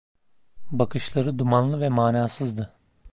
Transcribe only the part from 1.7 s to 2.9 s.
ve manasızdı.